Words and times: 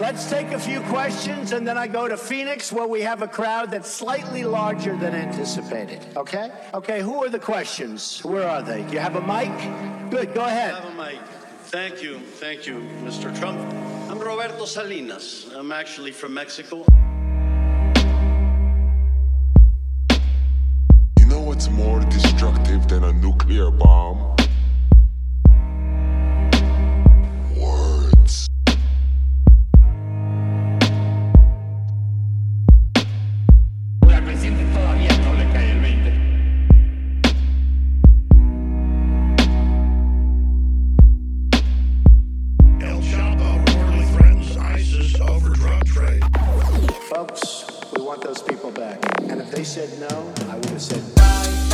Let's 0.00 0.30
take 0.30 0.52
a 0.52 0.60
few 0.60 0.80
questions 0.82 1.50
and 1.50 1.66
then 1.66 1.76
I 1.76 1.88
go 1.88 2.06
to 2.06 2.16
Phoenix 2.16 2.70
where 2.70 2.86
we 2.86 3.00
have 3.00 3.20
a 3.22 3.26
crowd 3.26 3.72
that's 3.72 3.90
slightly 3.90 4.44
larger 4.44 4.96
than 4.96 5.12
anticipated. 5.12 6.06
Okay? 6.16 6.52
Okay, 6.72 7.00
who 7.00 7.24
are 7.24 7.28
the 7.28 7.40
questions? 7.40 8.24
Where 8.24 8.46
are 8.46 8.62
they? 8.62 8.84
Do 8.84 8.92
you 8.92 9.00
have 9.00 9.16
a 9.16 9.20
mic? 9.20 9.50
Good, 10.08 10.34
go 10.34 10.44
ahead. 10.44 10.74
I 10.74 10.80
have 10.80 10.92
a 10.92 10.94
mic. 10.94 11.20
Thank 11.64 12.00
you, 12.00 12.20
thank 12.20 12.64
you, 12.64 12.76
Mr. 13.02 13.36
Trump. 13.40 13.58
I'm 14.08 14.20
Roberto 14.20 14.66
Salinas. 14.66 15.50
I'm 15.52 15.72
actually 15.72 16.12
from 16.12 16.32
Mexico. 16.32 16.84
You 21.18 21.26
know 21.26 21.40
what's 21.40 21.68
more 21.70 21.98
destructive 22.04 22.86
than 22.86 23.02
a 23.02 23.12
nuclear 23.14 23.72
bomb? 23.72 24.37
Folks, 47.18 47.66
we 47.96 48.02
want 48.04 48.22
those 48.22 48.40
people 48.42 48.70
back. 48.70 49.00
And 49.28 49.40
if 49.40 49.50
they 49.50 49.64
said 49.64 49.90
no, 49.98 50.32
I 50.48 50.54
would 50.54 50.66
have 50.66 50.80
said 50.80 51.67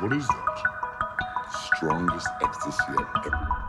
What 0.00 0.12
is 0.12 0.28
that? 0.28 0.62
Strongest 1.74 2.28
ecstasy 2.40 2.84
I've 2.88 3.26
ever 3.26 3.67